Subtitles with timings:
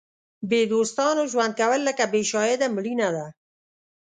[0.49, 3.25] بې دوستانو ژوند کول لکه بې شاهده مړینه ده.